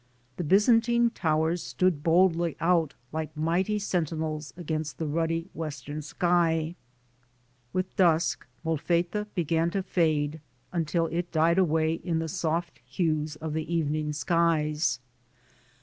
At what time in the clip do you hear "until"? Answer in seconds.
10.73-11.05